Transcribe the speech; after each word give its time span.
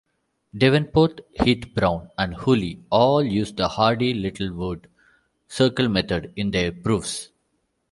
Davenport, 0.57 1.21
Heath-Brown 1.43 2.09
and 2.17 2.33
Hooley 2.33 2.81
all 2.89 3.23
used 3.23 3.57
the 3.57 3.67
Hardy-Littlewood 3.67 4.87
circle 5.47 5.89
method 5.89 6.33
in 6.35 6.49
their 6.49 6.71
proofs. 6.71 7.29